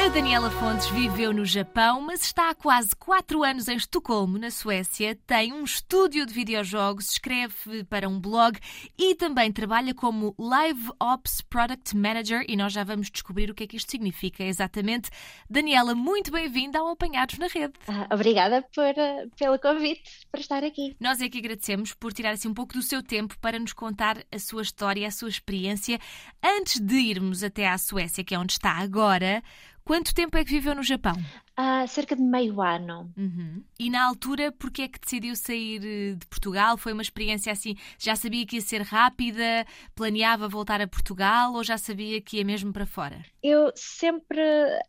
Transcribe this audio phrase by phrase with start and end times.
[0.00, 4.50] A Daniela Fontes viveu no Japão, mas está há quase 4 anos em Estocolmo, na
[4.50, 5.14] Suécia.
[5.26, 8.58] Tem um estúdio de videojogos, escreve para um blog
[8.96, 12.42] e também trabalha como Live Ops Product Manager.
[12.48, 15.10] E nós já vamos descobrir o que é que isto significa exatamente.
[15.50, 17.74] Daniela, muito bem-vinda ao Apanhados na Rede.
[17.86, 20.96] Ah, obrigada por, uh, pelo convite para estar aqui.
[20.98, 24.24] Nós é que agradecemos por tirar assim um pouco do seu tempo para nos contar
[24.32, 26.00] a sua história, a sua experiência.
[26.42, 29.42] Antes de irmos até à Suécia, que é onde está agora,
[29.84, 31.14] Quanto tempo é que viveu no Japão?
[31.62, 33.12] Há cerca de meio ano.
[33.18, 33.62] Uhum.
[33.78, 36.78] E na altura, porquê é que decidiu sair eh, de Portugal?
[36.78, 41.62] Foi uma experiência assim, já sabia que ia ser rápida, planeava voltar a Portugal ou
[41.62, 43.22] já sabia que ia mesmo para fora?
[43.42, 44.40] Eu sempre,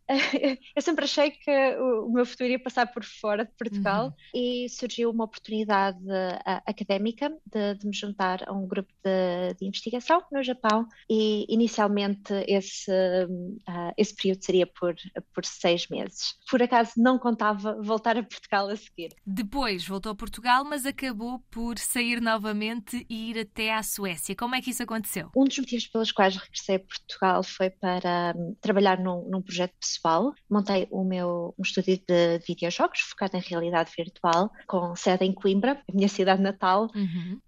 [0.74, 4.14] eu sempre achei que o meu futuro ia passar por fora de Portugal uhum.
[4.34, 9.66] e surgiu uma oportunidade uh, académica de, de, me juntar a um grupo de, de,
[9.66, 14.96] investigação no Japão e inicialmente esse, uh, esse período seria por,
[15.34, 16.36] por seis meses.
[16.50, 19.16] Por por acaso não contava voltar a Portugal a seguir.
[19.26, 24.36] Depois voltou a Portugal, mas acabou por sair novamente e ir até à Suécia.
[24.36, 25.32] Como é que isso aconteceu?
[25.36, 29.74] Um dos motivos pelos quais regressei a Portugal foi para um, trabalhar num, num, projeto
[29.80, 30.36] pessoal.
[30.48, 35.82] Montei o meu um estúdio de videojogos focado em realidade virtual, com sede em Coimbra,
[35.90, 36.92] a minha cidade natal.
[36.94, 37.40] Uhum.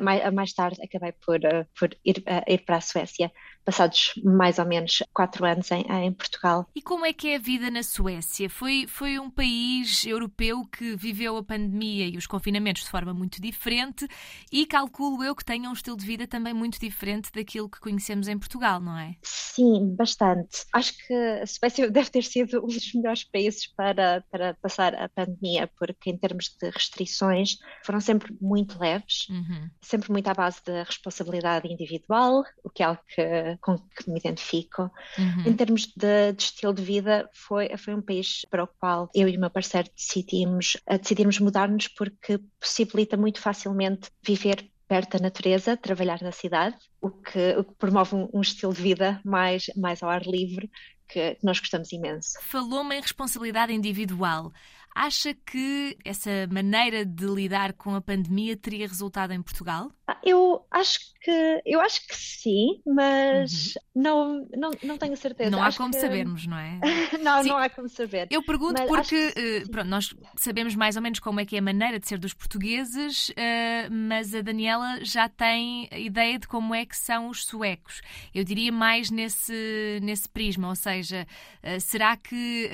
[0.00, 3.30] Mais, mais, tarde acabei por, uh, por ir, ir para a Suécia
[3.64, 6.68] passados mais ou menos quatro anos em, em, Portugal.
[6.74, 8.48] E como é que é a vida na Suécia?
[8.48, 13.40] Foi, foi um país europeu que viveu a pandemia e os confinamentos de forma muito
[13.40, 14.06] diferente
[14.50, 18.28] e calculo eu que tenha um estilo de vida também muito diferente daquilo que conhecemos
[18.28, 19.16] em Portugal, não é?
[19.22, 20.64] Sim, bastante.
[20.72, 25.08] Acho que a Suécia deve ter sido um dos melhores países para, para passar a
[25.08, 29.70] pandemia, porque em termos de restrições foram sempre muito leves, uhum.
[29.80, 34.18] sempre muito à base da responsabilidade individual, o que é algo que com que me
[34.18, 34.90] identifico.
[35.18, 35.44] Uhum.
[35.46, 39.28] Em termos de, de, estilo de vida, foi, foi um país para o qual eu
[39.28, 45.22] e o meu parceiro decidimos, eh, decidimos mudar-nos porque possibilita muito facilmente viver perto da
[45.22, 49.70] natureza, trabalhar na cidade, o que, o que promove um, um, estilo de vida mais,
[49.74, 50.70] mais ao ar livre
[51.08, 52.38] que nós gostamos imenso.
[52.42, 54.52] Falou-me em responsabilidade individual.
[54.94, 59.90] Acha que essa maneira de lidar com a pandemia teria resultado em Portugal?
[60.22, 64.02] Eu acho que eu acho que sim, mas uhum.
[64.02, 65.50] não, não, não tenho certeza.
[65.50, 66.00] Não há acho como que...
[66.00, 66.80] sabermos, não é?
[67.22, 67.48] não, sim.
[67.48, 68.26] não há como saber.
[68.30, 69.62] Eu pergunto mas porque que...
[69.64, 72.18] uh, pronto, nós sabemos mais ou menos como é que é a maneira de ser
[72.18, 73.32] dos portugueses, uh,
[73.90, 78.00] mas a Daniela já tem ideia de como é que são os suecos.
[78.34, 81.26] Eu diria mais nesse, nesse prisma, ou seja,
[81.62, 82.70] uh, será que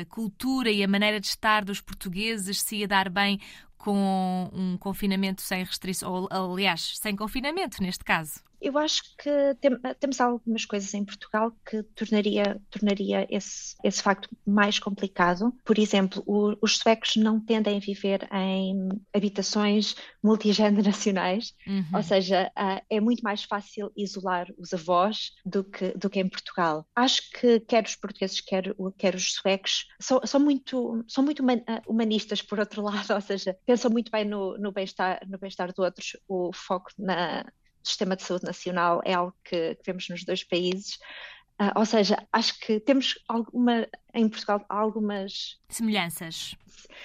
[0.00, 3.38] a cultura e a maneira de estar dos portugueses se ia dar bem
[3.80, 8.40] com um confinamento sem restrições, ou aliás, sem confinamento neste caso?
[8.60, 14.28] Eu acho que tem, temos algumas coisas em Portugal que tornaria, tornaria esse, esse facto
[14.46, 15.52] mais complicado.
[15.64, 21.84] Por exemplo, o, os suecos não tendem a viver em habitações multigeneracionais, uhum.
[21.94, 26.28] ou seja, uh, é muito mais fácil isolar os avós do que, do que em
[26.28, 26.86] Portugal.
[26.94, 31.82] Acho que quer os portugueses, quer, quer os suecos, são, são muito, são muito ah,
[31.86, 35.80] humanistas, por outro lado, ou seja, pensam muito bem no, no bem-estar no bem de
[35.80, 37.44] outros, o foco na,
[37.82, 40.98] sistema de saúde nacional é algo que, que vemos nos dois países.
[41.60, 46.54] Uh, ou seja, acho que temos alguma, em Portugal algumas semelhanças.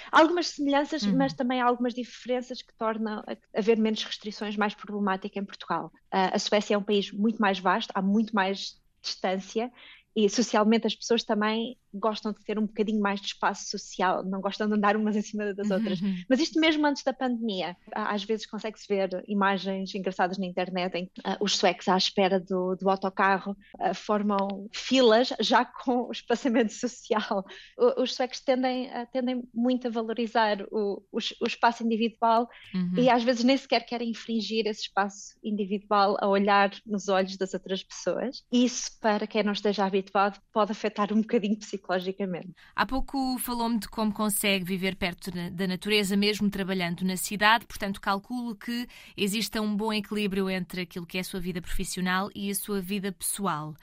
[0.09, 1.17] Algumas semelhanças, uhum.
[1.17, 3.21] mas também algumas diferenças que tornam
[3.53, 5.91] haver menos restrições mais problemática em Portugal.
[6.05, 9.69] Uh, a Suécia é um país muito mais vasto, há muito mais distância
[10.15, 14.41] e socialmente as pessoas também gostam de ter um bocadinho mais de espaço social, não
[14.41, 15.77] gostam de andar umas em cima das uhum.
[15.77, 15.99] outras.
[16.29, 17.75] Mas isto mesmo antes da pandemia.
[17.93, 22.39] Às vezes consegue-se ver imagens engraçadas na internet em que uh, os suecos à espera
[22.39, 27.45] do, do autocarro uh, formam filas já com o espaçamento social.
[27.77, 32.93] O, os suecos tendem, uh, tendem muito a valorizar o, o, o espaço individual uhum.
[32.97, 37.53] e às vezes nem sequer querem infringir esse espaço individual a olhar nos olhos das
[37.53, 38.43] outras pessoas.
[38.51, 42.53] Isso, para quem não esteja habituado, pode afetar um bocadinho psicologicamente psicologicamente.
[42.75, 48.01] Há pouco falou-me de como consegue viver perto da natureza, mesmo trabalhando na cidade, portanto,
[48.01, 52.49] calculo que exista um bom equilíbrio entre aquilo que é a sua vida profissional e
[52.49, 53.75] a sua vida pessoal.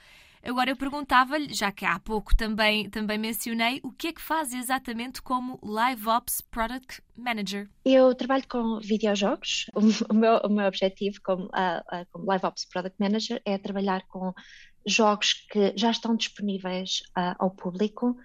[0.45, 4.53] Agora eu perguntava-lhe, já que há pouco também, também mencionei, o que é que faz
[4.53, 7.69] exatamente como Live Ops Product Manager?
[7.85, 9.67] Eu trabalho com videojogos.
[9.73, 14.33] O meu, o meu objetivo como, uh, como Live Ops Product Manager é trabalhar com
[14.85, 18.17] jogos que já estão disponíveis uh, ao público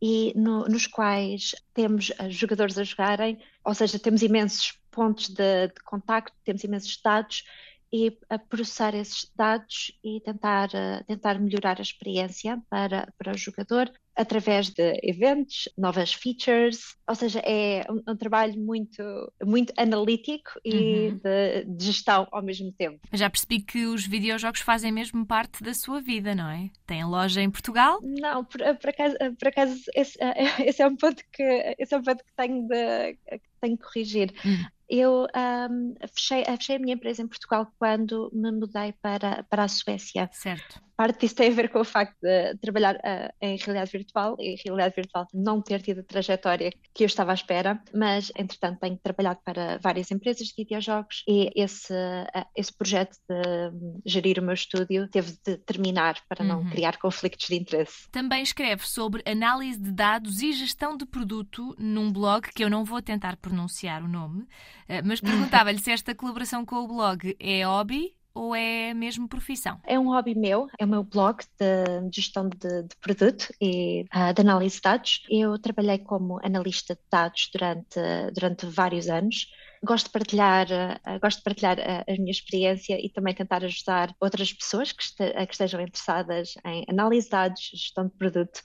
[0.00, 5.68] e no, nos quais temos uh, jogadores a jogarem, ou seja, temos imensos pontos de,
[5.68, 7.44] de contacto, temos imensos dados
[7.92, 13.38] e a processar esses dados e tentar, uh, tentar melhorar a experiência para, para o
[13.38, 19.02] jogador através de eventos, novas features, ou seja, é um, um trabalho muito,
[19.44, 21.20] muito analítico e uhum.
[21.22, 23.00] de, de, gestão ao mesmo tempo.
[23.12, 26.70] Já percebi que os videojogos fazem mesmo parte da sua vida, não é?
[26.86, 28.00] Tem loja em Portugal?
[28.02, 30.18] Não, por, por acaso, por acaso esse,
[30.64, 33.82] esse, é um ponto que, esse é um ponto que tenho de, que tenho de
[33.82, 34.32] corrigir.
[34.44, 34.64] Uhum.
[34.88, 35.26] Eu
[35.70, 40.28] um, fechei, fechei a minha empresa em Portugal quando me mudei para, para a Suécia.
[40.32, 44.36] Certo parte disso tem a ver com o facto de trabalhar uh, em realidade virtual
[44.38, 48.80] e realidade virtual não ter tido a trajetória que eu estava à espera, mas entretanto
[48.80, 54.42] tenho trabalhado para várias empresas de videojogos e esse, uh, esse projeto de gerir o
[54.42, 56.68] meu estúdio teve de terminar para não uhum.
[56.68, 58.06] criar conflitos de interesse.
[58.10, 62.84] Também escreve sobre análise de dados e gestão de produto num blog que eu não
[62.84, 67.64] vou tentar pronunciar o nome, uh, mas perguntava-lhe se esta colaboração com o blog é
[67.64, 69.80] hobby ou é mesmo profissão?
[69.86, 74.32] É um hobby meu, é o meu blog de gestão de, de produto e uh,
[74.34, 75.22] de análise de dados.
[75.28, 78.00] Eu trabalhei como analista de dados durante,
[78.34, 79.46] durante vários anos.
[79.82, 84.14] Gosto de partilhar, uh, gosto de partilhar uh, a minha experiência e também tentar ajudar
[84.20, 88.60] outras pessoas que, este, que estejam interessadas em análise de dados, gestão de produto,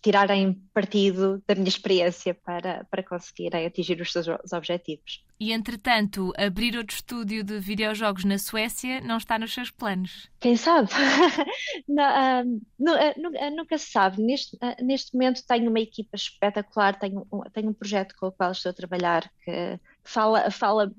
[0.00, 5.24] tirarem partido da minha experiência para, para conseguirem atingir os seus objetivos.
[5.40, 10.28] E, entretanto, abrir outro estúdio de videojogos na Suécia não está nos seus planos?
[10.40, 10.88] Quem sabe?
[11.88, 14.22] não, uh, nunca se sabe.
[14.22, 18.32] Neste, uh, neste momento tenho uma equipa espetacular, tenho, um, tenho um projeto com o
[18.32, 20.92] qual estou a trabalhar que fala, fala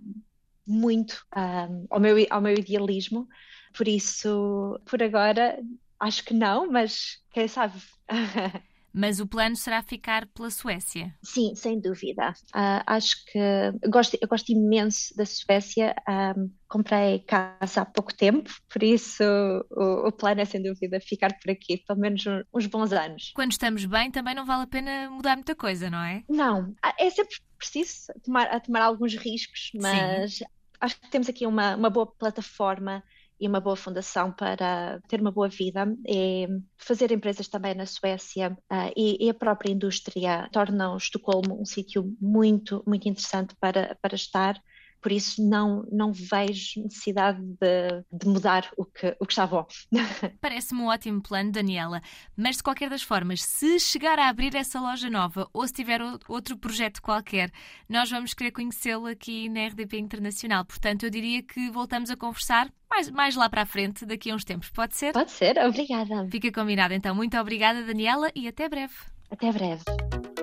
[0.65, 3.27] muito um, ao, meu, ao meu idealismo.
[3.75, 5.59] Por isso, por agora,
[5.99, 7.73] acho que não, mas quem sabe?
[8.93, 11.13] Mas o plano será ficar pela Suécia?
[11.21, 12.33] Sim, sem dúvida.
[12.55, 15.95] Uh, acho que eu gosto, eu gosto imenso da Suécia.
[16.07, 19.23] Um, comprei casa há pouco tempo, por isso
[19.71, 23.31] o, o, plano é sem dúvida ficar por aqui, pelo menos uns bons anos.
[23.35, 26.23] Quando estamos bem, também não vale a pena mudar muita coisa, não é?
[26.29, 30.45] Não, ah, é sempre preciso tomar, tomar alguns riscos, mas Sim.
[30.79, 33.03] acho que temos aqui uma, uma boa plataforma
[33.39, 36.47] e uma boa fundação para ter uma boa vida e
[36.77, 42.15] fazer empresas também na Suécia uh, e, e, a própria indústria tornam Estocolmo um sítio
[42.19, 44.59] muito, muito interessante para, para estar
[45.01, 49.65] por isso não, não vejo necessidade de, de mudar o que, o que está bom.
[50.41, 52.01] Parece-me um ótimo plano, Daniela,
[52.35, 56.01] mas de qualquer das formas, se chegar a abrir essa loja nova ou se tiver
[56.27, 57.51] outro projeto qualquer,
[57.87, 60.65] nós vamos querer conhecê-lo aqui na RDP Internacional.
[60.65, 64.35] Portanto, eu diria que voltamos a conversar mais, mais lá para a frente, daqui a
[64.35, 64.69] uns tempos.
[64.69, 65.13] Pode ser?
[65.13, 66.27] Pode ser, obrigada.
[66.29, 67.13] Fica combinado então.
[67.15, 68.93] Muito obrigada, Daniela, e até breve.
[69.29, 69.83] Até breve.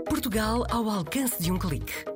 [0.09, 2.16] Portugal ao alcance de um clique